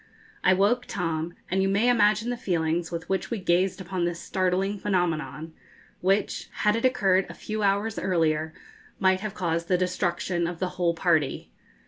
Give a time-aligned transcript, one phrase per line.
[0.43, 4.19] I woke Tom, and you may imagine the feelings with which we gazed upon this
[4.19, 5.53] startling phenomenon,
[5.99, 8.51] which, had it occurred a few hours earlier,
[8.97, 11.51] might have caused the destruction of the whole party.